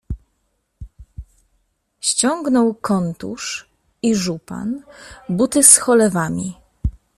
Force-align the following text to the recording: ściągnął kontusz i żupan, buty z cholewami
ściągnął 2.01 2.73
kontusz 2.73 3.69
i 4.01 4.15
żupan, 4.15 4.83
buty 5.29 5.63
z 5.63 5.77
cholewami 5.77 6.55